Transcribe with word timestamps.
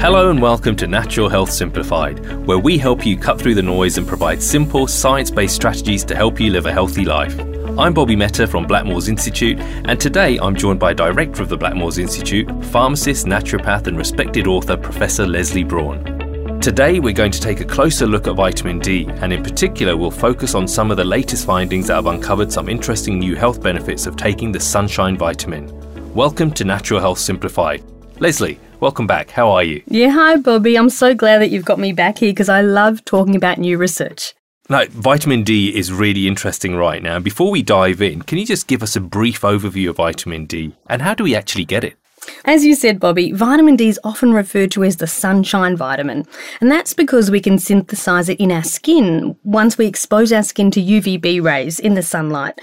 Hello 0.00 0.30
and 0.30 0.40
welcome 0.40 0.76
to 0.76 0.86
Natural 0.86 1.28
Health 1.28 1.50
Simplified, 1.50 2.46
where 2.46 2.60
we 2.60 2.78
help 2.78 3.04
you 3.04 3.18
cut 3.18 3.40
through 3.40 3.56
the 3.56 3.62
noise 3.62 3.98
and 3.98 4.06
provide 4.06 4.40
simple, 4.40 4.86
science 4.86 5.28
based 5.28 5.56
strategies 5.56 6.04
to 6.04 6.14
help 6.14 6.38
you 6.38 6.52
live 6.52 6.66
a 6.66 6.72
healthy 6.72 7.04
life. 7.04 7.36
I'm 7.76 7.94
Bobby 7.94 8.14
Mehta 8.14 8.46
from 8.46 8.64
Blackmores 8.64 9.08
Institute, 9.08 9.58
and 9.58 10.00
today 10.00 10.38
I'm 10.38 10.54
joined 10.54 10.78
by 10.78 10.92
Director 10.92 11.42
of 11.42 11.48
the 11.48 11.58
Blackmores 11.58 11.98
Institute, 11.98 12.48
pharmacist, 12.66 13.26
naturopath, 13.26 13.88
and 13.88 13.98
respected 13.98 14.46
author 14.46 14.76
Professor 14.76 15.26
Lesley 15.26 15.64
Braun. 15.64 16.60
Today 16.60 17.00
we're 17.00 17.12
going 17.12 17.32
to 17.32 17.40
take 17.40 17.58
a 17.58 17.64
closer 17.64 18.06
look 18.06 18.28
at 18.28 18.36
vitamin 18.36 18.78
D, 18.78 19.06
and 19.16 19.32
in 19.32 19.42
particular, 19.42 19.96
we'll 19.96 20.12
focus 20.12 20.54
on 20.54 20.68
some 20.68 20.92
of 20.92 20.96
the 20.96 21.04
latest 21.04 21.44
findings 21.44 21.88
that 21.88 21.96
have 21.96 22.06
uncovered 22.06 22.52
some 22.52 22.68
interesting 22.68 23.18
new 23.18 23.34
health 23.34 23.60
benefits 23.60 24.06
of 24.06 24.16
taking 24.16 24.52
the 24.52 24.60
sunshine 24.60 25.16
vitamin. 25.16 25.72
Welcome 26.14 26.52
to 26.52 26.64
Natural 26.64 27.00
Health 27.00 27.18
Simplified. 27.18 27.82
Lesley, 28.20 28.60
welcome 28.80 29.06
back. 29.06 29.30
How 29.30 29.50
are 29.50 29.62
you? 29.62 29.82
Yeah, 29.86 30.10
hi, 30.10 30.36
Bobby. 30.36 30.76
I'm 30.76 30.90
so 30.90 31.14
glad 31.14 31.40
that 31.40 31.50
you've 31.50 31.64
got 31.64 31.78
me 31.78 31.92
back 31.92 32.18
here 32.18 32.30
because 32.32 32.48
I 32.48 32.62
love 32.62 33.04
talking 33.04 33.36
about 33.36 33.58
new 33.58 33.78
research. 33.78 34.34
Now, 34.70 34.84
vitamin 34.90 35.44
D 35.44 35.74
is 35.74 35.92
really 35.92 36.28
interesting 36.28 36.74
right 36.74 37.02
now. 37.02 37.18
Before 37.18 37.50
we 37.50 37.62
dive 37.62 38.02
in, 38.02 38.22
can 38.22 38.38
you 38.38 38.44
just 38.44 38.66
give 38.66 38.82
us 38.82 38.96
a 38.96 39.00
brief 39.00 39.40
overview 39.40 39.88
of 39.90 39.96
vitamin 39.96 40.44
D 40.44 40.74
and 40.88 41.00
how 41.00 41.14
do 41.14 41.24
we 41.24 41.34
actually 41.34 41.64
get 41.64 41.84
it? 41.84 41.96
As 42.44 42.64
you 42.64 42.74
said, 42.74 43.00
Bobby, 43.00 43.32
vitamin 43.32 43.76
D 43.76 43.88
is 43.88 44.00
often 44.04 44.32
referred 44.32 44.70
to 44.72 44.84
as 44.84 44.96
the 44.96 45.06
sunshine 45.06 45.76
vitamin, 45.76 46.26
and 46.60 46.70
that's 46.70 46.94
because 46.94 47.30
we 47.30 47.40
can 47.40 47.58
synthesize 47.58 48.28
it 48.28 48.40
in 48.40 48.52
our 48.52 48.62
skin 48.62 49.36
once 49.44 49.76
we 49.76 49.86
expose 49.86 50.32
our 50.32 50.42
skin 50.42 50.70
to 50.72 50.80
UVB 50.80 51.42
rays 51.42 51.78
in 51.78 51.94
the 51.94 52.02
sunlight. 52.02 52.58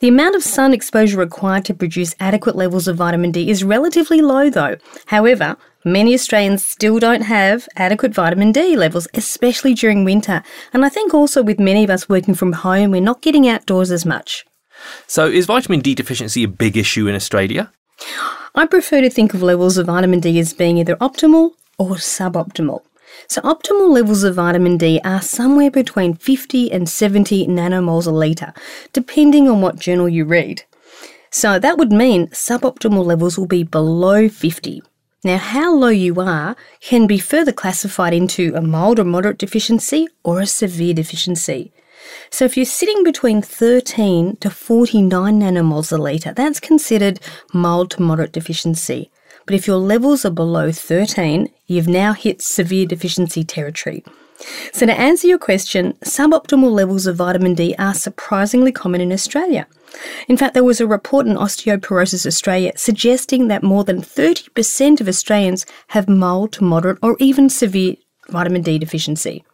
The 0.00 0.08
amount 0.08 0.36
of 0.36 0.42
sun 0.42 0.72
exposure 0.72 1.18
required 1.18 1.64
to 1.66 1.74
produce 1.74 2.14
adequate 2.20 2.56
levels 2.56 2.88
of 2.88 2.96
vitamin 2.96 3.32
D 3.32 3.50
is 3.50 3.64
relatively 3.64 4.20
low, 4.20 4.50
though. 4.50 4.76
However, 5.06 5.56
many 5.84 6.14
Australians 6.14 6.64
still 6.64 6.98
don't 6.98 7.22
have 7.22 7.68
adequate 7.76 8.14
vitamin 8.14 8.52
D 8.52 8.76
levels, 8.76 9.08
especially 9.14 9.74
during 9.74 10.04
winter, 10.04 10.42
and 10.72 10.84
I 10.84 10.88
think 10.88 11.14
also 11.14 11.42
with 11.42 11.60
many 11.60 11.84
of 11.84 11.90
us 11.90 12.08
working 12.08 12.34
from 12.34 12.52
home, 12.52 12.90
we're 12.90 13.00
not 13.00 13.22
getting 13.22 13.48
outdoors 13.48 13.90
as 13.90 14.04
much. 14.04 14.44
So, 15.06 15.26
is 15.26 15.46
vitamin 15.46 15.80
D 15.80 15.94
deficiency 15.94 16.44
a 16.44 16.48
big 16.48 16.76
issue 16.76 17.06
in 17.06 17.14
Australia? 17.14 17.72
I 18.54 18.66
prefer 18.66 19.00
to 19.00 19.10
think 19.10 19.34
of 19.34 19.42
levels 19.42 19.76
of 19.76 19.86
vitamin 19.86 20.20
D 20.20 20.38
as 20.38 20.52
being 20.52 20.78
either 20.78 20.96
optimal 20.96 21.52
or 21.78 21.96
suboptimal. 21.96 22.82
So, 23.28 23.40
optimal 23.42 23.90
levels 23.90 24.22
of 24.22 24.34
vitamin 24.34 24.76
D 24.76 25.00
are 25.04 25.22
somewhere 25.22 25.70
between 25.70 26.14
50 26.14 26.70
and 26.72 26.88
70 26.88 27.46
nanomoles 27.46 28.06
a 28.06 28.10
litre, 28.10 28.52
depending 28.92 29.48
on 29.48 29.60
what 29.60 29.78
journal 29.78 30.08
you 30.08 30.24
read. 30.24 30.64
So, 31.30 31.58
that 31.58 31.78
would 31.78 31.92
mean 31.92 32.28
suboptimal 32.28 33.04
levels 33.04 33.38
will 33.38 33.46
be 33.46 33.62
below 33.62 34.28
50. 34.28 34.82
Now, 35.24 35.38
how 35.38 35.74
low 35.74 35.88
you 35.88 36.20
are 36.20 36.56
can 36.80 37.06
be 37.06 37.18
further 37.18 37.52
classified 37.52 38.14
into 38.14 38.54
a 38.54 38.60
mild 38.60 38.98
or 38.98 39.04
moderate 39.04 39.38
deficiency 39.38 40.06
or 40.22 40.40
a 40.40 40.46
severe 40.46 40.94
deficiency. 40.94 41.72
So 42.30 42.44
if 42.44 42.56
you're 42.56 42.66
sitting 42.66 43.04
between 43.04 43.42
13 43.42 44.36
to 44.36 44.50
49 44.50 45.40
nanomoles 45.40 45.92
a 45.92 45.96
litre, 45.96 46.32
that's 46.32 46.60
considered 46.60 47.20
mild 47.52 47.90
to 47.92 48.02
moderate 48.02 48.32
deficiency. 48.32 49.10
But 49.46 49.54
if 49.54 49.66
your 49.66 49.76
levels 49.76 50.24
are 50.24 50.30
below 50.30 50.72
13, 50.72 51.48
you've 51.66 51.88
now 51.88 52.12
hit 52.12 52.42
severe 52.42 52.86
deficiency 52.86 53.44
territory. 53.44 54.04
So 54.72 54.86
to 54.86 54.92
answer 54.92 55.26
your 55.26 55.38
question, 55.38 55.94
suboptimal 56.04 56.70
levels 56.70 57.06
of 57.06 57.16
vitamin 57.16 57.54
D 57.54 57.74
are 57.78 57.94
surprisingly 57.94 58.72
common 58.72 59.00
in 59.00 59.12
Australia. 59.12 59.66
In 60.28 60.36
fact, 60.36 60.54
there 60.54 60.64
was 60.64 60.80
a 60.80 60.86
report 60.86 61.26
in 61.26 61.36
Osteoporosis 61.36 62.26
Australia 62.26 62.72
suggesting 62.76 63.48
that 63.48 63.62
more 63.62 63.84
than 63.84 64.02
30% 64.02 65.00
of 65.00 65.08
Australians 65.08 65.64
have 65.88 66.08
mild 66.08 66.52
to 66.52 66.64
moderate 66.64 66.98
or 67.02 67.16
even 67.18 67.48
severe 67.48 67.96
vitamin 68.28 68.62
D 68.62 68.78
deficiency. 68.78 69.44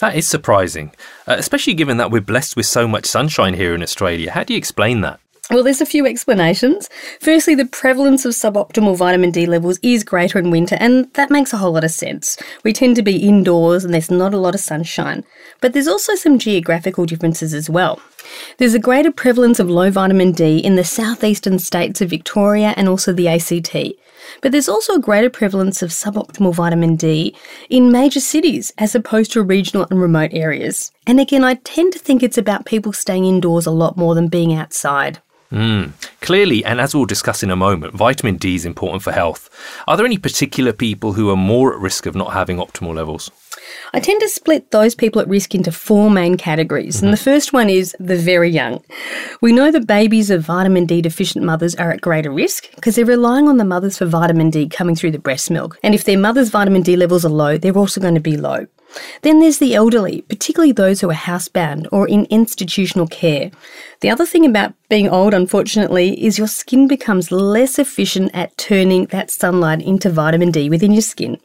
That 0.00 0.16
is 0.16 0.26
surprising, 0.26 0.92
uh, 1.26 1.36
especially 1.38 1.74
given 1.74 1.98
that 1.98 2.10
we're 2.10 2.22
blessed 2.22 2.56
with 2.56 2.66
so 2.66 2.88
much 2.88 3.04
sunshine 3.04 3.54
here 3.54 3.74
in 3.74 3.82
Australia. 3.82 4.30
How 4.30 4.44
do 4.44 4.54
you 4.54 4.58
explain 4.58 5.02
that? 5.02 5.20
Well, 5.50 5.64
there's 5.64 5.80
a 5.80 5.86
few 5.86 6.06
explanations. 6.06 6.88
Firstly, 7.20 7.56
the 7.56 7.66
prevalence 7.66 8.24
of 8.24 8.32
suboptimal 8.32 8.96
vitamin 8.96 9.32
D 9.32 9.46
levels 9.46 9.80
is 9.82 10.04
greater 10.04 10.38
in 10.38 10.50
winter, 10.50 10.76
and 10.78 11.12
that 11.14 11.30
makes 11.30 11.52
a 11.52 11.56
whole 11.56 11.72
lot 11.72 11.82
of 11.82 11.90
sense. 11.90 12.38
We 12.62 12.72
tend 12.72 12.96
to 12.96 13.02
be 13.02 13.28
indoors 13.28 13.84
and 13.84 13.92
there's 13.92 14.12
not 14.12 14.32
a 14.32 14.38
lot 14.38 14.54
of 14.54 14.60
sunshine. 14.60 15.24
But 15.60 15.72
there's 15.72 15.88
also 15.88 16.14
some 16.14 16.38
geographical 16.38 17.04
differences 17.04 17.52
as 17.52 17.68
well. 17.68 18.00
There's 18.58 18.74
a 18.74 18.78
greater 18.78 19.10
prevalence 19.10 19.58
of 19.58 19.68
low 19.68 19.90
vitamin 19.90 20.32
D 20.32 20.58
in 20.58 20.76
the 20.76 20.84
southeastern 20.84 21.58
states 21.58 22.00
of 22.00 22.10
Victoria 22.10 22.72
and 22.76 22.88
also 22.88 23.12
the 23.12 23.28
ACT. 23.28 23.74
But 24.42 24.52
there's 24.52 24.68
also 24.68 24.94
a 24.94 25.00
greater 25.00 25.30
prevalence 25.30 25.82
of 25.82 25.90
suboptimal 25.90 26.54
vitamin 26.54 26.96
D 26.96 27.34
in 27.68 27.92
major 27.92 28.20
cities 28.20 28.72
as 28.78 28.94
opposed 28.94 29.32
to 29.32 29.42
regional 29.42 29.86
and 29.90 30.00
remote 30.00 30.30
areas. 30.32 30.92
And 31.06 31.20
again, 31.20 31.44
I 31.44 31.54
tend 31.54 31.92
to 31.92 31.98
think 31.98 32.22
it's 32.22 32.38
about 32.38 32.66
people 32.66 32.92
staying 32.92 33.24
indoors 33.24 33.66
a 33.66 33.70
lot 33.70 33.96
more 33.96 34.14
than 34.14 34.28
being 34.28 34.54
outside. 34.54 35.20
Mm. 35.52 35.92
Clearly, 36.20 36.64
and 36.64 36.80
as 36.80 36.94
we'll 36.94 37.06
discuss 37.06 37.42
in 37.42 37.50
a 37.50 37.56
moment, 37.56 37.94
vitamin 37.94 38.36
D 38.36 38.54
is 38.54 38.64
important 38.64 39.02
for 39.02 39.10
health. 39.10 39.50
Are 39.88 39.96
there 39.96 40.06
any 40.06 40.18
particular 40.18 40.72
people 40.72 41.14
who 41.14 41.28
are 41.30 41.36
more 41.36 41.74
at 41.74 41.80
risk 41.80 42.06
of 42.06 42.14
not 42.14 42.32
having 42.32 42.58
optimal 42.58 42.94
levels? 42.94 43.30
I 43.92 44.00
tend 44.00 44.20
to 44.20 44.28
split 44.28 44.70
those 44.70 44.94
people 44.94 45.20
at 45.20 45.28
risk 45.28 45.54
into 45.54 45.72
four 45.72 46.10
main 46.10 46.36
categories, 46.36 46.96
mm-hmm. 46.96 47.06
and 47.06 47.12
the 47.12 47.22
first 47.22 47.52
one 47.52 47.70
is 47.70 47.94
the 47.98 48.16
very 48.16 48.50
young. 48.50 48.82
We 49.40 49.52
know 49.52 49.70
that 49.70 49.86
babies 49.86 50.30
of 50.30 50.42
vitamin 50.42 50.86
D 50.86 51.02
deficient 51.02 51.44
mothers 51.44 51.74
are 51.74 51.90
at 51.90 52.00
greater 52.00 52.30
risk 52.30 52.70
because 52.74 52.96
they're 52.96 53.04
relying 53.04 53.48
on 53.48 53.56
the 53.56 53.64
mothers 53.64 53.98
for 53.98 54.06
vitamin 54.06 54.50
D 54.50 54.68
coming 54.68 54.94
through 54.94 55.12
the 55.12 55.18
breast 55.18 55.50
milk. 55.50 55.78
And 55.82 55.94
if 55.94 56.04
their 56.04 56.18
mother's 56.18 56.50
vitamin 56.50 56.82
D 56.82 56.96
levels 56.96 57.24
are 57.24 57.30
low, 57.30 57.58
they're 57.58 57.76
also 57.76 58.00
going 58.00 58.14
to 58.14 58.20
be 58.20 58.36
low. 58.36 58.66
Then 59.22 59.40
there's 59.40 59.58
the 59.58 59.74
elderly, 59.74 60.22
particularly 60.22 60.72
those 60.72 61.00
who 61.00 61.10
are 61.10 61.14
housebound 61.14 61.86
or 61.92 62.08
in 62.08 62.26
institutional 62.26 63.06
care. 63.06 63.50
The 64.00 64.10
other 64.10 64.26
thing 64.26 64.44
about 64.44 64.74
being 64.88 65.08
old, 65.08 65.34
unfortunately, 65.34 66.24
is 66.24 66.38
your 66.38 66.48
skin 66.48 66.88
becomes 66.88 67.30
less 67.30 67.78
efficient 67.78 68.30
at 68.34 68.56
turning 68.56 69.06
that 69.06 69.30
sunlight 69.30 69.82
into 69.82 70.10
vitamin 70.10 70.50
D 70.50 70.68
within 70.68 70.92
your 70.92 71.02
skin. 71.02 71.38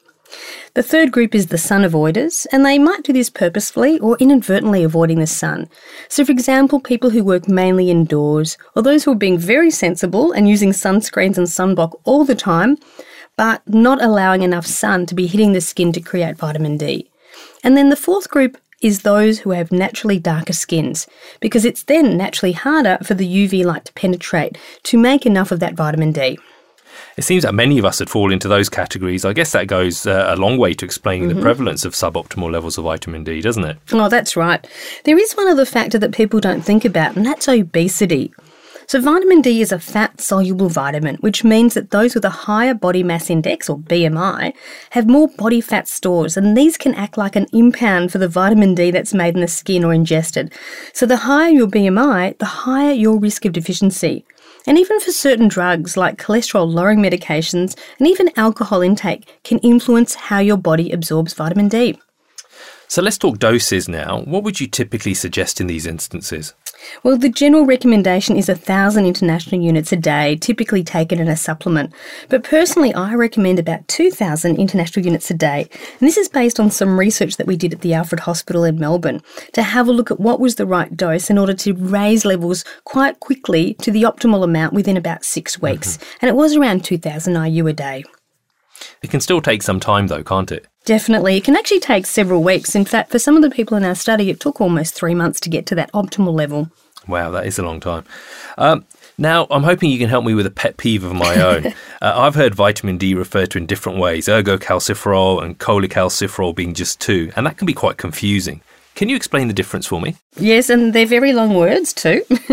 The 0.74 0.84
third 0.84 1.12
group 1.12 1.34
is 1.34 1.48
the 1.48 1.58
sun 1.58 1.84
avoiders, 1.84 2.46
and 2.52 2.66
they 2.66 2.78
might 2.78 3.04
do 3.04 3.14
this 3.14 3.30
purposefully 3.30 4.00
or 4.00 4.18
inadvertently 4.20 4.84
avoiding 4.84 5.20
the 5.20 5.28
sun. 5.28 5.70
So, 6.10 6.26
for 6.26 6.32
example, 6.32 6.80
people 6.80 7.12
who 7.12 7.24
work 7.24 7.48
mainly 7.48 7.90
indoors, 7.90 8.58
or 8.76 8.82
those 8.82 9.04
who 9.04 9.12
are 9.12 9.16
being 9.16 9.38
very 9.38 9.72
sensible 9.72 10.32
and 10.32 10.50
using 10.50 10.72
sunscreens 10.72 11.38
and 11.38 11.48
sunblock 11.48 12.00
all 12.04 12.26
the 12.26 12.36
time, 12.36 12.78
but 13.38 13.62
not 13.68 14.02
allowing 14.02 14.42
enough 14.42 14.66
sun 14.66 15.06
to 15.06 15.16
be 15.16 15.28
hitting 15.28 15.54
the 15.54 15.62
skin 15.62 15.92
to 15.94 16.02
create 16.02 16.38
vitamin 16.38 16.78
D. 16.78 17.10
And 17.64 17.76
then 17.76 17.90
the 17.90 17.96
fourth 17.96 18.30
group 18.30 18.58
is 18.82 19.02
those 19.02 19.40
who 19.40 19.52
have 19.52 19.72
naturally 19.72 20.20
darker 20.20 20.54
skins, 20.54 21.08
because 21.40 21.66
it's 21.66 21.84
then 21.84 22.18
naturally 22.18 22.52
harder 22.52 22.98
for 23.04 23.14
the 23.14 23.48
UV 23.48 23.64
light 23.64 23.86
to 23.86 23.94
penetrate 23.94 24.58
to 24.84 24.98
make 24.98 25.26
enough 25.26 25.52
of 25.52 25.60
that 25.60 25.74
vitamin 25.74 26.12
D. 26.12 26.38
It 27.18 27.24
seems 27.24 27.44
that 27.44 27.54
many 27.54 27.78
of 27.78 27.86
us 27.86 28.00
would 28.00 28.10
fall 28.10 28.32
into 28.32 28.48
those 28.48 28.70
categories. 28.70 29.26
I 29.26 29.34
guess 29.34 29.52
that 29.52 29.68
goes 29.68 30.06
uh, 30.06 30.26
a 30.30 30.36
long 30.36 30.58
way 30.58 30.74
to 30.74 30.86
explaining 30.86 31.30
mm-hmm. 31.30 31.38
the 31.38 31.44
prevalence 31.44 31.86
of 31.86 31.94
suboptimal 31.94 32.52
levels 32.52 32.78
of 32.78 32.84
vitamin 32.84 33.24
D, 33.24 33.42
doesn't 33.42 33.64
it? 33.64 33.78
Oh, 33.92 34.10
that's 34.10 34.36
right. 34.36 34.66
There 35.04 35.18
is 35.18 35.34
one 35.34 35.48
other 35.48 35.66
factor 35.66 35.98
that 36.00 36.14
people 36.14 36.40
don't 36.40 36.62
think 36.62 36.86
about, 36.86 37.16
and 37.16 37.26
that's 37.26 37.48
obesity. 37.48 38.34
So, 38.88 39.02
vitamin 39.02 39.42
D 39.42 39.62
is 39.62 39.72
a 39.72 39.80
fat 39.80 40.22
soluble 40.22 40.70
vitamin, 40.70 41.16
which 41.16 41.44
means 41.44 41.74
that 41.74 41.90
those 41.90 42.14
with 42.14 42.24
a 42.24 42.30
higher 42.30 42.76
body 42.76 43.02
mass 43.02 43.32
index, 43.32 43.68
or 43.68 43.80
BMI, 43.80 44.54
have 44.92 45.10
more 45.10 45.28
body 45.28 45.60
fat 45.60 45.88
stores, 45.88 46.38
and 46.38 46.56
these 46.56 46.78
can 46.78 46.94
act 46.94 47.18
like 47.18 47.36
an 47.36 47.48
impound 47.52 48.12
for 48.12 48.20
the 48.20 48.28
vitamin 48.28 48.76
D 48.76 48.92
that's 48.92 49.14
made 49.14 49.34
in 49.34 49.42
the 49.42 49.48
skin 49.48 49.84
or 49.84 49.92
ingested. 49.92 50.54
So, 50.94 51.08
the 51.08 51.18
higher 51.18 51.50
your 51.50 51.68
BMI, 51.68 52.38
the 52.38 52.46
higher 52.46 52.92
your 52.92 53.18
risk 53.18 53.44
of 53.46 53.54
deficiency. 53.54 54.24
And 54.68 54.78
even 54.78 55.00
for 55.00 55.12
certain 55.12 55.48
drugs 55.48 55.96
like 55.96 56.18
cholesterol 56.18 56.72
lowering 56.72 57.00
medications 57.00 57.78
and 58.00 58.08
even 58.08 58.32
alcohol 58.36 58.82
intake 58.82 59.40
can 59.44 59.60
influence 59.60 60.16
how 60.16 60.40
your 60.40 60.58
body 60.58 60.92
absorbs 60.92 61.34
vitamin 61.34 61.70
D. 61.70 62.00
So 62.88 63.02
let's 63.02 63.18
talk 63.18 63.40
doses 63.40 63.88
now. 63.88 64.22
What 64.22 64.44
would 64.44 64.60
you 64.60 64.68
typically 64.68 65.14
suggest 65.14 65.60
in 65.60 65.68
these 65.68 65.86
instances? 65.86 66.54
Well, 67.04 67.18
the 67.18 67.30
general 67.30 67.66
recommendation 67.66 68.36
is 68.36 68.48
1,000 68.48 69.06
international 69.06 69.62
units 69.62 69.92
a 69.92 69.96
day, 69.96 70.36
typically 70.36 70.84
taken 70.84 71.20
in 71.20 71.28
a 71.28 71.38
supplement. 71.38 71.94
But 72.30 72.44
personally, 72.44 72.94
I 72.94 73.14
recommend 73.16 73.60
about 73.60 73.88
2,000 73.88 74.58
international 74.58 75.06
units 75.06 75.32
a 75.32 75.34
day. 75.34 75.68
And 75.72 76.08
this 76.08 76.18
is 76.18 76.30
based 76.30 76.60
on 76.60 76.72
some 76.72 77.00
research 77.00 77.38
that 77.38 77.48
we 77.48 77.58
did 77.58 77.74
at 77.74 77.82
the 77.82 77.94
Alfred 77.94 78.22
Hospital 78.22 78.64
in 78.64 78.80
Melbourne 78.80 79.22
to 79.54 79.64
have 79.64 79.88
a 79.88 79.92
look 79.92 80.12
at 80.12 80.20
what 80.20 80.40
was 80.40 80.56
the 80.56 80.66
right 80.66 80.96
dose 80.96 81.30
in 81.30 81.38
order 81.38 81.54
to 81.54 81.74
raise 81.74 82.26
levels 82.26 82.64
quite 82.84 83.20
quickly 83.20 83.74
to 83.76 83.92
the 83.92 84.04
optimal 84.04 84.44
amount 84.44 84.74
within 84.74 84.98
about 84.98 85.24
six 85.24 85.62
weeks. 85.62 85.98
Mm-hmm. 85.98 86.18
And 86.22 86.30
it 86.30 86.36
was 86.36 86.56
around 86.56 86.84
2,000 86.84 87.36
IU 87.46 87.68
a 87.68 87.74
day. 87.74 88.04
It 89.02 89.10
can 89.10 89.22
still 89.22 89.42
take 89.42 89.64
some 89.64 89.80
time, 89.80 90.08
though, 90.08 90.24
can't 90.24 90.52
it? 90.52 90.68
Definitely. 90.86 91.38
It 91.38 91.44
can 91.44 91.56
actually 91.56 91.80
take 91.80 92.06
several 92.06 92.44
weeks. 92.44 92.76
In 92.76 92.86
fact, 92.86 93.12
for 93.12 93.20
some 93.20 93.36
of 93.36 93.42
the 93.42 93.50
people 93.50 93.76
in 93.76 93.84
our 93.84 93.96
study, 93.96 94.30
it 94.30 94.40
took 94.40 94.62
almost 94.62 94.94
three 94.94 95.16
months 95.16 95.40
to 95.42 95.50
get 95.50 95.66
to 95.68 95.76
that 95.76 95.92
optimal 95.94 96.34
level. 96.34 96.70
Wow, 97.08 97.32
that 97.32 97.46
is 97.46 97.60
a 97.60 97.64
long 97.64 97.80
time. 97.80 98.04
Um, 98.58 98.86
Now, 99.18 99.48
I'm 99.50 99.64
hoping 99.64 99.92
you 99.92 100.00
can 100.00 100.10
help 100.10 100.26
me 100.26 100.34
with 100.34 100.46
a 100.46 100.52
pet 100.52 100.76
peeve 100.76 101.06
of 101.06 101.14
my 101.14 101.42
own. 101.42 101.68
uh, 102.02 102.14
I've 102.16 102.36
heard 102.36 102.54
vitamin 102.54 102.98
D 102.98 103.14
referred 103.14 103.50
to 103.52 103.58
in 103.58 103.66
different 103.66 103.98
ways, 103.98 104.28
ergocalciferol 104.28 105.42
and 105.42 105.58
cholecalciferol 105.58 106.54
being 106.54 106.74
just 106.74 107.00
two, 107.00 107.32
and 107.36 107.46
that 107.46 107.58
can 107.58 107.66
be 107.66 107.74
quite 107.74 107.98
confusing. 107.98 108.62
Can 108.96 109.10
you 109.10 109.16
explain 109.16 109.48
the 109.48 109.54
difference 109.54 109.86
for 109.88 110.02
me? 110.02 110.16
Yes, 110.38 110.70
and 110.70 110.94
they're 110.94 111.06
very 111.06 111.34
long 111.34 111.54
words 111.54 111.94
too. 111.94 112.24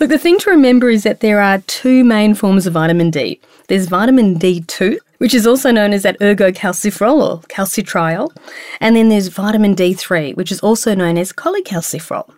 Look, 0.00 0.10
the 0.10 0.18
thing 0.18 0.38
to 0.40 0.50
remember 0.50 0.90
is 0.90 1.02
that 1.02 1.20
there 1.20 1.40
are 1.40 1.58
two 1.66 2.04
main 2.04 2.34
forms 2.34 2.66
of 2.66 2.72
vitamin 2.72 3.10
D. 3.10 3.40
There's 3.68 3.86
vitamin 3.86 4.38
D2, 4.38 4.98
which 5.18 5.34
is 5.34 5.46
also 5.46 5.70
known 5.70 5.92
as 5.92 6.02
that 6.02 6.18
ergocalciferol 6.20 7.20
or 7.20 7.40
calcitriol, 7.42 8.30
and 8.80 8.96
then 8.96 9.08
there's 9.08 9.28
vitamin 9.28 9.74
D3, 9.74 10.36
which 10.36 10.52
is 10.52 10.60
also 10.60 10.94
known 10.94 11.18
as 11.18 11.32
cholecalciferol. 11.32 12.32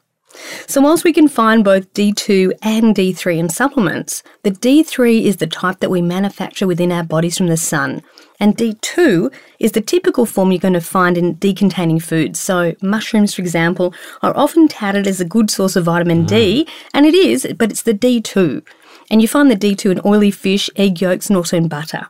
So, 0.67 0.81
whilst 0.81 1.05
we 1.05 1.13
can 1.13 1.29
find 1.29 1.65
both 1.65 1.93
D2 1.95 2.53
and 2.63 2.95
D3 2.95 3.39
in 3.39 3.49
supplements, 3.49 4.23
the 4.43 4.51
D3 4.51 5.23
is 5.23 5.37
the 5.37 5.47
type 5.47 5.81
that 5.81 5.91
we 5.91 6.03
manufacture 6.03 6.67
within 6.67 6.93
our 6.93 7.03
bodies 7.03 7.37
from 7.39 7.49
the 7.49 7.57
sun, 7.57 8.03
and 8.39 8.57
D2 8.57 9.33
is 9.59 9.73
the 9.73 9.81
typical 9.81 10.27
form 10.27 10.53
you're 10.53 10.61
going 10.61 10.75
to 10.75 10.81
find 10.81 11.19
in 11.19 11.35
D 11.35 11.55
containing 11.55 11.99
foods. 11.99 12.39
So, 12.39 12.75
mushrooms, 12.83 13.35
for 13.35 13.43
example, 13.43 13.95
are 14.23 14.37
often 14.37 14.69
touted 14.69 15.07
as 15.07 15.21
a 15.21 15.25
good 15.25 15.51
source 15.51 15.77
of 15.77 15.85
vitamin 15.85 16.25
mm. 16.25 16.29
D, 16.29 16.69
and 16.95 17.07
it 17.07 17.15
is, 17.15 17.47
but 17.59 17.71
it's 17.71 17.83
the 17.83 17.95
D2. 17.95 18.65
And 19.11 19.23
you 19.23 19.29
find 19.29 19.51
the 19.51 19.57
D2 19.57 19.93
in 19.93 20.01
oily 20.05 20.31
fish, 20.31 20.69
egg 20.77 21.01
yolks, 21.01 21.29
and 21.29 21.37
also 21.37 21.57
in 21.57 21.69
butter. 21.69 22.09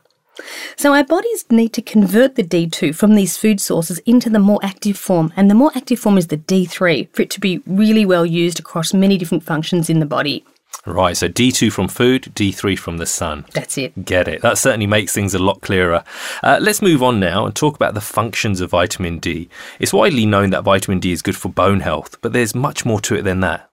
So 0.75 0.93
our 0.93 1.03
bodies 1.03 1.45
need 1.49 1.73
to 1.73 1.81
convert 1.81 2.35
the 2.35 2.43
D2 2.43 2.95
from 2.95 3.15
these 3.15 3.37
food 3.37 3.59
sources 3.59 3.99
into 3.99 4.29
the 4.29 4.39
more 4.39 4.59
active 4.63 4.97
form, 4.97 5.33
and 5.35 5.49
the 5.49 5.55
more 5.55 5.71
active 5.75 5.99
form 5.99 6.17
is 6.17 6.27
the 6.27 6.37
D3 6.37 7.09
for 7.13 7.21
it 7.21 7.29
to 7.31 7.39
be 7.39 7.61
really 7.65 8.05
well 8.05 8.25
used 8.25 8.59
across 8.59 8.93
many 8.93 9.17
different 9.17 9.43
functions 9.43 9.89
in 9.89 9.99
the 9.99 10.05
body. 10.05 10.43
Right, 10.85 11.17
so 11.17 11.27
D2 11.27 11.71
from 11.71 11.87
food, 11.87 12.31
D3 12.35 12.77
from 12.77 12.97
the 12.97 13.05
sun. 13.05 13.45
That's 13.53 13.77
it. 13.77 14.05
Get 14.05 14.27
it. 14.27 14.41
That 14.41 14.57
certainly 14.57 14.87
makes 14.87 15.13
things 15.13 15.33
a 15.33 15.39
lot 15.39 15.61
clearer. 15.61 16.03
Uh, 16.41 16.57
let's 16.61 16.81
move 16.81 17.03
on 17.03 17.19
now 17.19 17.45
and 17.45 17.55
talk 17.55 17.75
about 17.75 17.95
the 17.95 18.01
functions 18.01 18.61
of 18.61 18.71
vitamin 18.71 19.19
D. 19.19 19.49
It's 19.79 19.93
widely 19.93 20.25
known 20.25 20.51
that 20.51 20.63
vitamin 20.63 20.99
D 20.99 21.11
is 21.11 21.21
good 21.21 21.35
for 21.35 21.49
bone 21.49 21.81
health, 21.81 22.17
but 22.21 22.33
there's 22.33 22.55
much 22.55 22.85
more 22.85 23.01
to 23.01 23.15
it 23.15 23.23
than 23.23 23.41
that. 23.41 23.68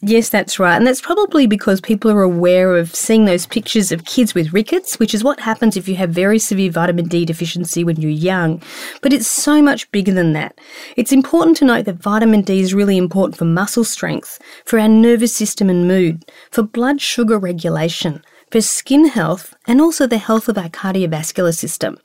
Yes, 0.00 0.28
that's 0.28 0.58
right. 0.58 0.76
And 0.76 0.86
that's 0.86 1.00
probably 1.00 1.46
because 1.46 1.80
people 1.80 2.10
are 2.10 2.22
aware 2.22 2.76
of 2.76 2.94
seeing 2.94 3.24
those 3.24 3.46
pictures 3.46 3.92
of 3.92 4.04
kids 4.04 4.34
with 4.34 4.52
rickets, 4.52 4.98
which 4.98 5.14
is 5.14 5.24
what 5.24 5.40
happens 5.40 5.76
if 5.76 5.88
you 5.88 5.96
have 5.96 6.10
very 6.10 6.38
severe 6.38 6.70
vitamin 6.70 7.06
D 7.06 7.24
deficiency 7.24 7.84
when 7.84 7.96
you're 7.96 8.10
young. 8.10 8.62
But 9.00 9.12
it's 9.12 9.26
so 9.26 9.62
much 9.62 9.90
bigger 9.92 10.12
than 10.12 10.32
that. 10.32 10.58
It's 10.96 11.12
important 11.12 11.56
to 11.58 11.64
note 11.64 11.84
that 11.86 12.02
vitamin 12.02 12.42
D 12.42 12.60
is 12.60 12.74
really 12.74 12.96
important 12.96 13.36
for 13.38 13.44
muscle 13.44 13.84
strength, 13.84 14.38
for 14.64 14.78
our 14.78 14.88
nervous 14.88 15.34
system 15.34 15.70
and 15.70 15.88
mood, 15.88 16.24
for 16.50 16.62
blood 16.62 17.00
sugar 17.00 17.38
regulation, 17.38 18.22
for 18.50 18.60
skin 18.60 19.06
health, 19.06 19.54
and 19.66 19.80
also 19.80 20.06
the 20.06 20.18
health 20.18 20.48
of 20.48 20.58
our 20.58 20.68
cardiovascular 20.68 21.56
system. 21.56 21.98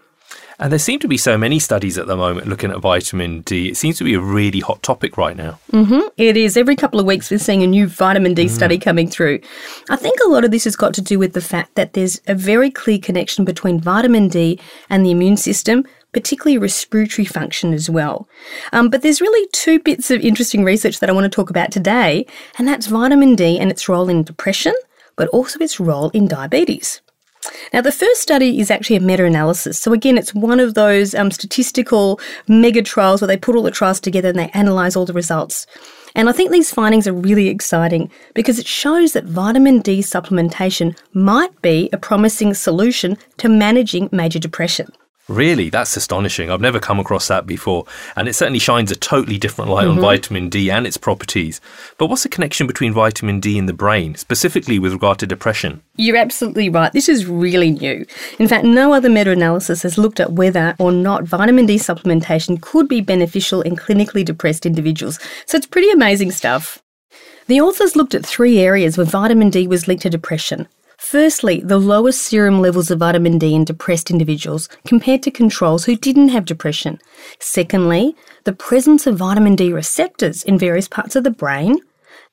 And 0.59 0.73
there 0.73 0.79
seem 0.79 0.99
to 0.99 1.07
be 1.07 1.17
so 1.17 1.37
many 1.37 1.57
studies 1.57 1.97
at 1.97 2.07
the 2.07 2.17
moment 2.17 2.47
looking 2.47 2.69
at 2.69 2.79
vitamin 2.79 3.41
D. 3.41 3.69
It 3.69 3.77
seems 3.77 3.97
to 3.97 4.03
be 4.03 4.13
a 4.13 4.19
really 4.19 4.59
hot 4.59 4.83
topic 4.83 5.17
right 5.17 5.37
now. 5.37 5.57
Mm-hmm. 5.71 6.07
It 6.17 6.35
is. 6.35 6.57
Every 6.57 6.75
couple 6.75 6.99
of 6.99 7.05
weeks, 7.05 7.31
we're 7.31 7.37
seeing 7.37 7.63
a 7.63 7.67
new 7.67 7.87
vitamin 7.87 8.33
D 8.33 8.45
mm. 8.45 8.49
study 8.49 8.77
coming 8.77 9.09
through. 9.09 9.39
I 9.89 9.95
think 9.95 10.19
a 10.19 10.29
lot 10.29 10.43
of 10.43 10.51
this 10.51 10.65
has 10.65 10.75
got 10.75 10.93
to 10.95 11.01
do 11.01 11.17
with 11.17 11.31
the 11.31 11.41
fact 11.41 11.75
that 11.75 11.93
there's 11.93 12.19
a 12.27 12.35
very 12.35 12.69
clear 12.69 12.99
connection 12.99 13.45
between 13.45 13.79
vitamin 13.79 14.27
D 14.27 14.59
and 14.89 15.05
the 15.05 15.11
immune 15.11 15.37
system, 15.37 15.85
particularly 16.11 16.57
respiratory 16.57 17.25
function 17.25 17.73
as 17.73 17.89
well. 17.89 18.27
Um, 18.73 18.89
but 18.89 19.01
there's 19.01 19.21
really 19.21 19.47
two 19.53 19.79
bits 19.79 20.11
of 20.11 20.19
interesting 20.19 20.65
research 20.65 20.99
that 20.99 21.09
I 21.09 21.13
want 21.13 21.23
to 21.23 21.29
talk 21.29 21.49
about 21.49 21.71
today, 21.71 22.25
and 22.57 22.67
that's 22.67 22.87
vitamin 22.87 23.35
D 23.35 23.57
and 23.57 23.71
its 23.71 23.87
role 23.87 24.09
in 24.09 24.23
depression, 24.23 24.73
but 25.15 25.29
also 25.29 25.59
its 25.59 25.79
role 25.79 26.09
in 26.09 26.27
diabetes. 26.27 26.99
Now, 27.73 27.81
the 27.81 27.91
first 27.91 28.21
study 28.21 28.59
is 28.59 28.71
actually 28.71 28.95
a 28.95 29.01
meta 29.01 29.25
analysis. 29.25 29.79
So, 29.79 29.93
again, 29.93 30.17
it's 30.17 30.33
one 30.33 30.59
of 30.59 30.73
those 30.73 31.15
um, 31.15 31.31
statistical 31.31 32.19
mega 32.47 32.81
trials 32.81 33.21
where 33.21 33.27
they 33.27 33.37
put 33.37 33.55
all 33.55 33.63
the 33.63 33.71
trials 33.71 33.99
together 33.99 34.29
and 34.29 34.39
they 34.39 34.51
analyse 34.53 34.95
all 34.95 35.05
the 35.05 35.13
results. 35.13 35.65
And 36.15 36.27
I 36.27 36.31
think 36.31 36.51
these 36.51 36.73
findings 36.73 37.07
are 37.07 37.13
really 37.13 37.47
exciting 37.47 38.09
because 38.33 38.59
it 38.59 38.67
shows 38.67 39.13
that 39.13 39.25
vitamin 39.25 39.79
D 39.79 39.99
supplementation 39.99 40.97
might 41.13 41.61
be 41.61 41.89
a 41.93 41.97
promising 41.97 42.53
solution 42.53 43.17
to 43.37 43.49
managing 43.49 44.09
major 44.11 44.39
depression. 44.39 44.91
Really? 45.29 45.69
That's 45.69 45.95
astonishing. 45.95 46.49
I've 46.49 46.59
never 46.59 46.79
come 46.79 46.99
across 46.99 47.27
that 47.27 47.45
before. 47.45 47.85
And 48.15 48.27
it 48.27 48.33
certainly 48.33 48.57
shines 48.57 48.91
a 48.91 48.95
totally 48.95 49.37
different 49.37 49.69
light 49.69 49.85
mm-hmm. 49.85 49.99
on 49.99 50.03
vitamin 50.03 50.49
D 50.49 50.71
and 50.71 50.87
its 50.87 50.97
properties. 50.97 51.61
But 51.99 52.07
what's 52.07 52.23
the 52.23 52.29
connection 52.29 52.65
between 52.65 52.93
vitamin 52.93 53.39
D 53.39 53.59
and 53.59 53.69
the 53.69 53.73
brain, 53.73 54.15
specifically 54.15 54.79
with 54.79 54.91
regard 54.91 55.19
to 55.19 55.27
depression? 55.27 55.83
You're 55.97 56.17
absolutely 56.17 56.67
right. 56.69 56.91
This 56.91 57.07
is 57.07 57.27
really 57.27 57.69
new. 57.69 58.07
In 58.39 58.47
fact, 58.47 58.65
no 58.65 58.91
other 58.91 59.07
meta 59.07 59.29
analysis 59.29 59.83
has 59.83 59.99
looked 59.99 60.19
at 60.19 60.33
whether 60.33 60.75
or 60.79 60.91
not 60.91 61.25
vitamin 61.25 61.67
D 61.67 61.75
supplementation 61.75 62.59
could 62.59 62.87
be 62.87 62.99
beneficial 62.99 63.61
in 63.61 63.75
clinically 63.75 64.25
depressed 64.25 64.65
individuals. 64.65 65.19
So 65.45 65.57
it's 65.57 65.67
pretty 65.67 65.91
amazing 65.91 66.31
stuff. 66.31 66.81
The 67.45 67.61
authors 67.61 67.95
looked 67.95 68.15
at 68.15 68.25
three 68.25 68.59
areas 68.59 68.97
where 68.97 69.05
vitamin 69.05 69.51
D 69.51 69.67
was 69.67 69.87
linked 69.87 70.03
to 70.03 70.09
depression 70.09 70.67
Firstly, 70.99 71.61
the 71.61 71.79
lowest 71.79 72.21
serum 72.21 72.61
levels 72.61 72.91
of 72.91 72.99
vitamin 72.99 73.39
D 73.39 73.55
in 73.55 73.63
depressed 73.63 74.11
individuals 74.11 74.67
compared 74.85 75.23
to 75.23 75.31
controls 75.31 75.85
who 75.85 75.95
didn't 75.95 76.29
have 76.29 76.43
depression. 76.43 76.99
Secondly, 77.39 78.15
the 78.43 78.51
presence 78.51 79.07
of 79.07 79.17
vitamin 79.17 79.55
D 79.55 79.71
receptors 79.71 80.43
in 80.43 80.59
various 80.59 80.89
parts 80.89 81.15
of 81.15 81.23
the 81.23 81.31
brain. 81.31 81.79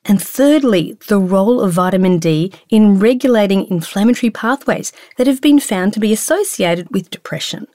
And 0.05 0.21
thirdly, 0.21 0.99
the 1.07 1.19
role 1.19 1.61
of 1.61 1.75
vitamin 1.75 2.19
D 2.19 2.53
in 2.69 2.99
regulating 2.99 3.69
inflammatory 3.71 4.31
pathways 4.31 4.93
that 5.17 5.29
have 5.29 5.41
been 5.41 5.61
found 5.61 5.93
to 5.93 6.01
be 6.01 6.13
associated 6.13 6.91
with 6.91 7.11
depression. 7.11 7.69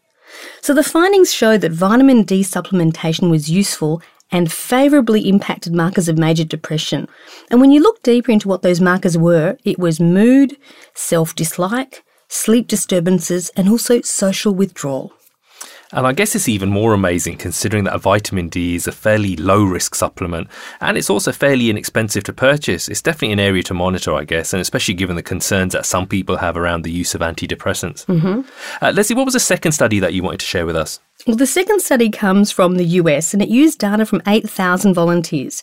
So 0.61 0.73
the 0.73 0.83
findings 0.83 1.33
show 1.33 1.57
that 1.57 1.71
vitamin 1.71 2.23
D 2.23 2.41
supplementation 2.41 3.29
was 3.29 3.49
useful 3.49 4.01
and 4.31 4.51
favourably 4.51 5.27
impacted 5.27 5.73
markers 5.73 6.07
of 6.07 6.17
major 6.17 6.43
depression. 6.43 7.07
And 7.49 7.59
when 7.59 7.71
you 7.71 7.81
look 7.81 8.01
deeper 8.03 8.31
into 8.31 8.47
what 8.47 8.61
those 8.61 8.81
markers 8.81 9.17
were, 9.17 9.57
it 9.63 9.79
was 9.79 9.99
mood, 9.99 10.57
self 10.93 11.35
dislike, 11.35 12.03
sleep 12.27 12.67
disturbances, 12.67 13.51
and 13.55 13.69
also 13.69 14.01
social 14.01 14.53
withdrawal. 14.53 15.13
And 15.93 16.07
I 16.07 16.13
guess 16.13 16.35
it's 16.35 16.47
even 16.47 16.69
more 16.69 16.93
amazing 16.93 17.37
considering 17.37 17.83
that 17.83 17.93
a 17.93 17.99
vitamin 17.99 18.47
D 18.47 18.75
is 18.75 18.87
a 18.87 18.91
fairly 18.91 19.35
low 19.35 19.63
risk 19.63 19.95
supplement 19.95 20.47
and 20.79 20.97
it's 20.97 21.09
also 21.09 21.31
fairly 21.31 21.69
inexpensive 21.69 22.23
to 22.25 22.33
purchase. 22.33 22.87
It's 22.87 23.01
definitely 23.01 23.33
an 23.33 23.39
area 23.39 23.63
to 23.63 23.73
monitor, 23.73 24.13
I 24.13 24.23
guess, 24.23 24.53
and 24.53 24.61
especially 24.61 24.93
given 24.93 25.15
the 25.15 25.23
concerns 25.23 25.73
that 25.73 25.85
some 25.85 26.07
people 26.07 26.37
have 26.37 26.55
around 26.55 26.83
the 26.83 26.91
use 26.91 27.13
of 27.13 27.21
antidepressants. 27.21 28.05
Mm-hmm. 28.05 28.41
Uh, 28.83 28.91
Lesley, 28.91 29.15
what 29.15 29.25
was 29.25 29.33
the 29.33 29.39
second 29.39 29.73
study 29.73 29.99
that 29.99 30.13
you 30.13 30.23
wanted 30.23 30.39
to 30.39 30.45
share 30.45 30.65
with 30.65 30.75
us? 30.75 30.99
Well, 31.27 31.35
the 31.35 31.45
second 31.45 31.81
study 31.81 32.09
comes 32.09 32.51
from 32.51 32.77
the 32.77 32.85
US 32.85 33.33
and 33.33 33.41
it 33.41 33.49
used 33.49 33.79
data 33.79 34.05
from 34.05 34.21
8,000 34.25 34.93
volunteers. 34.93 35.61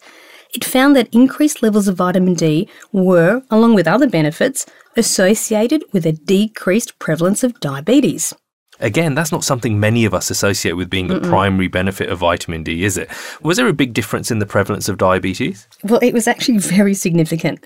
It 0.55 0.65
found 0.65 0.97
that 0.97 1.13
increased 1.13 1.63
levels 1.63 1.89
of 1.89 1.97
vitamin 1.97 2.35
D 2.35 2.69
were, 2.93 3.43
along 3.51 3.75
with 3.75 3.87
other 3.87 4.09
benefits, 4.09 4.67
associated 4.97 5.85
with 5.93 6.07
a 6.07 6.13
decreased 6.13 6.99
prevalence 6.99 7.43
of 7.45 7.59
diabetes. 7.61 8.35
Again, 8.81 9.15
that's 9.15 9.33
not 9.33 9.43
something 9.43 9.81
many 9.81 10.05
of 10.05 10.15
us 10.15 10.31
associate 10.31 10.75
with 10.75 10.89
being 10.89 11.09
the 11.09 11.19
primary 11.21 11.67
benefit 11.69 12.09
of 12.09 12.19
vitamin 12.19 12.63
D, 12.63 12.85
is 12.85 12.97
it? 12.97 13.11
Was 13.43 13.57
there 13.57 13.67
a 13.67 13.73
big 13.73 13.93
difference 13.93 14.31
in 14.31 14.39
the 14.39 14.47
prevalence 14.47 14.89
of 14.89 14.99
diabetes? 14.99 15.67
Well, 15.83 15.99
it 16.01 16.15
was 16.15 16.29
actually 16.29 16.59
very 16.59 16.95
significant. 16.95 17.59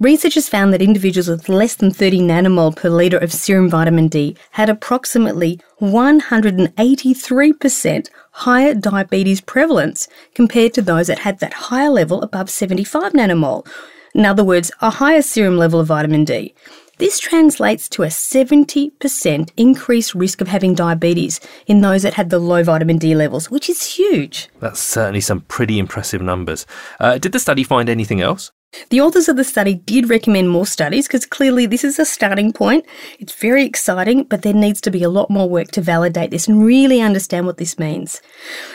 Researchers 0.00 0.48
found 0.48 0.72
that 0.72 0.80
individuals 0.80 1.28
with 1.28 1.50
less 1.50 1.74
than 1.74 1.90
30 1.90 2.20
nanomole 2.20 2.74
per 2.74 2.88
litre 2.88 3.18
of 3.18 3.32
serum 3.32 3.68
vitamin 3.68 4.08
D 4.08 4.34
had 4.52 4.70
approximately 4.70 5.60
183% 5.80 8.08
higher 8.30 8.74
diabetes 8.74 9.40
prevalence 9.40 10.08
compared 10.34 10.72
to 10.74 10.82
those 10.82 11.06
that 11.08 11.20
had 11.20 11.40
that 11.40 11.52
higher 11.52 11.90
level 11.90 12.22
above 12.22 12.48
75 12.48 13.12
nanomole. 13.12 13.66
In 14.14 14.24
other 14.24 14.44
words, 14.44 14.70
a 14.80 14.88
higher 14.88 15.20
serum 15.20 15.58
level 15.58 15.80
of 15.80 15.88
vitamin 15.88 16.24
D. 16.24 16.54
This 16.98 17.18
translates 17.18 17.90
to 17.90 18.04
a 18.04 18.06
70% 18.06 19.50
increased 19.58 20.14
risk 20.14 20.40
of 20.40 20.48
having 20.48 20.74
diabetes 20.74 21.40
in 21.66 21.82
those 21.82 22.02
that 22.02 22.14
had 22.14 22.30
the 22.30 22.38
low 22.38 22.62
vitamin 22.62 22.96
D 22.96 23.14
levels, 23.14 23.50
which 23.50 23.68
is 23.68 23.96
huge. 23.96 24.48
That's 24.60 24.80
certainly 24.80 25.20
some 25.20 25.42
pretty 25.42 25.78
impressive 25.78 26.22
numbers. 26.22 26.64
Uh, 26.98 27.18
did 27.18 27.32
the 27.32 27.38
study 27.38 27.64
find 27.64 27.90
anything 27.90 28.22
else? 28.22 28.50
The 28.90 29.00
authors 29.00 29.28
of 29.28 29.36
the 29.36 29.44
study 29.44 29.74
did 29.74 30.08
recommend 30.08 30.50
more 30.50 30.66
studies 30.66 31.08
because 31.08 31.26
clearly 31.26 31.66
this 31.66 31.82
is 31.82 31.98
a 31.98 32.04
starting 32.04 32.52
point. 32.52 32.84
It's 33.18 33.34
very 33.34 33.64
exciting, 33.64 34.24
but 34.24 34.42
there 34.42 34.54
needs 34.54 34.80
to 34.82 34.90
be 34.90 35.02
a 35.02 35.08
lot 35.08 35.28
more 35.30 35.48
work 35.48 35.72
to 35.72 35.80
validate 35.80 36.30
this 36.30 36.46
and 36.46 36.64
really 36.64 37.00
understand 37.00 37.46
what 37.46 37.56
this 37.56 37.78
means. 37.78 38.20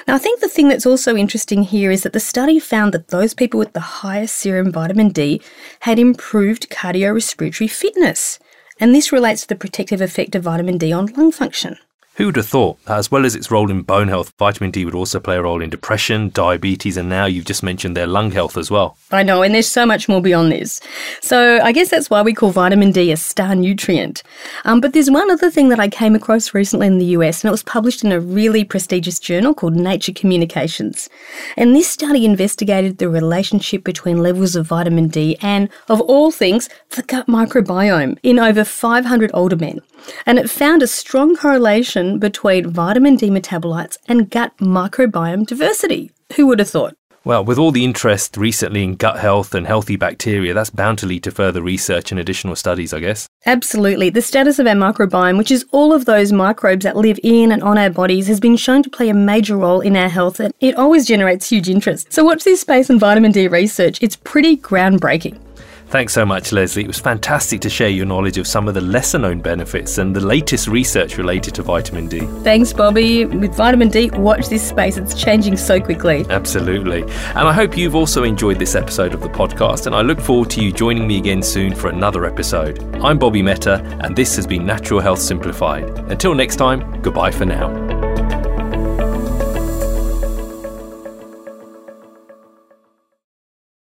Now, 0.07 0.15
I 0.15 0.17
think 0.17 0.39
the 0.41 0.49
thing 0.49 0.67
that's 0.67 0.85
also 0.85 1.15
interesting 1.15 1.63
here 1.63 1.91
is 1.91 2.03
that 2.03 2.13
the 2.13 2.19
study 2.19 2.59
found 2.59 2.93
that 2.93 3.07
those 3.07 3.33
people 3.33 3.57
with 3.57 3.73
the 3.73 3.79
highest 3.79 4.35
serum 4.35 4.71
vitamin 4.71 5.09
D 5.09 5.41
had 5.81 5.97
improved 5.97 6.69
cardiorespiratory 6.69 7.69
fitness. 7.69 8.39
And 8.79 8.93
this 8.93 9.11
relates 9.11 9.41
to 9.43 9.47
the 9.47 9.55
protective 9.55 10.01
effect 10.01 10.35
of 10.35 10.43
vitamin 10.43 10.77
D 10.77 10.91
on 10.91 11.05
lung 11.13 11.31
function. 11.31 11.77
Who 12.21 12.27
would 12.27 12.35
have 12.35 12.45
thought 12.45 12.85
that 12.85 12.99
as 12.99 13.09
well 13.09 13.25
as 13.25 13.35
its 13.35 13.49
role 13.49 13.71
in 13.71 13.81
bone 13.81 14.07
health, 14.07 14.31
vitamin 14.37 14.69
D 14.69 14.85
would 14.85 14.93
also 14.93 15.19
play 15.19 15.37
a 15.37 15.41
role 15.41 15.59
in 15.59 15.71
depression, 15.71 16.29
diabetes, 16.29 16.95
and 16.95 17.09
now 17.09 17.25
you've 17.25 17.45
just 17.45 17.63
mentioned 17.63 17.97
their 17.97 18.05
lung 18.05 18.29
health 18.29 18.57
as 18.57 18.69
well? 18.69 18.95
I 19.11 19.23
know, 19.23 19.41
and 19.41 19.55
there's 19.55 19.67
so 19.67 19.87
much 19.87 20.07
more 20.07 20.21
beyond 20.21 20.51
this. 20.51 20.81
So 21.21 21.59
I 21.63 21.71
guess 21.71 21.89
that's 21.89 22.11
why 22.11 22.21
we 22.21 22.35
call 22.35 22.51
vitamin 22.51 22.91
D 22.91 23.11
a 23.11 23.17
star 23.17 23.55
nutrient. 23.55 24.21
Um, 24.65 24.81
but 24.81 24.93
there's 24.93 25.09
one 25.09 25.31
other 25.31 25.49
thing 25.49 25.69
that 25.69 25.79
I 25.79 25.87
came 25.87 26.13
across 26.13 26.53
recently 26.53 26.85
in 26.85 26.99
the 26.99 27.05
US, 27.17 27.43
and 27.43 27.49
it 27.49 27.51
was 27.51 27.63
published 27.63 28.03
in 28.03 28.11
a 28.11 28.19
really 28.19 28.63
prestigious 28.63 29.17
journal 29.17 29.55
called 29.55 29.75
Nature 29.75 30.13
Communications. 30.13 31.09
And 31.57 31.75
this 31.75 31.89
study 31.89 32.23
investigated 32.23 32.99
the 32.99 33.09
relationship 33.09 33.83
between 33.83 34.21
levels 34.21 34.55
of 34.55 34.67
vitamin 34.67 35.07
D 35.07 35.37
and, 35.41 35.69
of 35.89 35.99
all 36.01 36.29
things, 36.29 36.69
the 36.91 37.01
gut 37.01 37.25
microbiome 37.25 38.19
in 38.21 38.37
over 38.37 38.63
500 38.63 39.31
older 39.33 39.55
men. 39.55 39.81
And 40.25 40.39
it 40.39 40.49
found 40.49 40.81
a 40.81 40.87
strong 40.87 41.35
correlation 41.35 42.10
between 42.19 42.69
vitamin 42.69 43.15
D 43.15 43.29
metabolites 43.29 43.97
and 44.07 44.29
gut 44.29 44.57
microbiome 44.57 45.45
diversity. 45.45 46.11
Who 46.35 46.47
would 46.47 46.59
have 46.59 46.69
thought? 46.69 46.95
Well, 47.23 47.45
with 47.45 47.59
all 47.59 47.71
the 47.71 47.83
interest 47.83 48.35
recently 48.35 48.83
in 48.83 48.95
gut 48.95 49.19
health 49.19 49.53
and 49.53 49.67
healthy 49.67 49.95
bacteria, 49.95 50.55
that's 50.55 50.71
bound 50.71 50.97
to 50.99 51.05
lead 51.05 51.21
to 51.23 51.31
further 51.31 51.61
research 51.61 52.09
and 52.09 52.19
additional 52.19 52.55
studies, 52.55 52.93
I 52.93 52.99
guess. 52.99 53.27
Absolutely. 53.45 54.09
The 54.09 54.23
status 54.23 54.57
of 54.57 54.65
our 54.65 54.73
microbiome, 54.73 55.37
which 55.37 55.51
is 55.51 55.63
all 55.71 55.93
of 55.93 56.05
those 56.05 56.31
microbes 56.31 56.83
that 56.83 56.97
live 56.97 57.19
in 57.21 57.51
and 57.51 57.61
on 57.61 57.77
our 57.77 57.91
bodies, 57.91 58.25
has 58.25 58.39
been 58.39 58.57
shown 58.57 58.81
to 58.81 58.89
play 58.89 59.09
a 59.09 59.13
major 59.13 59.55
role 59.55 59.81
in 59.81 59.95
our 59.95 60.09
health 60.09 60.39
and 60.39 60.51
it 60.61 60.75
always 60.75 61.05
generates 61.05 61.47
huge 61.47 61.69
interest. 61.69 62.11
So, 62.11 62.23
watch 62.23 62.43
this 62.43 62.61
space 62.61 62.89
and 62.89 62.99
vitamin 62.99 63.31
D 63.31 63.47
research. 63.47 64.01
It's 64.01 64.15
pretty 64.15 64.57
groundbreaking. 64.57 65.39
Thanks 65.91 66.13
so 66.13 66.25
much, 66.25 66.53
Lesley. 66.53 66.83
It 66.83 66.87
was 66.87 66.99
fantastic 66.99 67.59
to 67.61 67.69
share 67.69 67.89
your 67.89 68.05
knowledge 68.05 68.37
of 68.37 68.47
some 68.47 68.69
of 68.69 68.73
the 68.73 68.79
lesser 68.79 69.19
known 69.19 69.41
benefits 69.41 69.97
and 69.97 70.15
the 70.15 70.25
latest 70.25 70.69
research 70.69 71.17
related 71.17 71.53
to 71.55 71.63
vitamin 71.63 72.07
D. 72.07 72.21
Thanks, 72.43 72.71
Bobby. 72.71 73.25
With 73.25 73.53
vitamin 73.55 73.89
D, 73.89 74.09
watch 74.11 74.47
this 74.47 74.65
space. 74.65 74.95
It's 74.95 75.21
changing 75.21 75.57
so 75.57 75.81
quickly. 75.81 76.25
Absolutely. 76.29 77.01
And 77.01 77.45
I 77.45 77.51
hope 77.51 77.75
you've 77.75 77.95
also 77.95 78.23
enjoyed 78.23 78.57
this 78.57 78.73
episode 78.73 79.13
of 79.13 79.19
the 79.19 79.27
podcast, 79.27 79.85
and 79.85 79.93
I 79.93 80.01
look 80.01 80.21
forward 80.21 80.49
to 80.51 80.63
you 80.63 80.71
joining 80.71 81.05
me 81.05 81.17
again 81.17 81.43
soon 81.43 81.75
for 81.75 81.89
another 81.89 82.25
episode. 82.25 82.81
I'm 83.03 83.19
Bobby 83.19 83.41
Mehta, 83.41 83.83
and 84.01 84.15
this 84.15 84.37
has 84.37 84.47
been 84.47 84.65
Natural 84.65 85.01
Health 85.01 85.19
Simplified. 85.19 85.83
Until 86.09 86.33
next 86.33 86.55
time, 86.55 87.01
goodbye 87.01 87.31
for 87.31 87.43
now. 87.43 88.00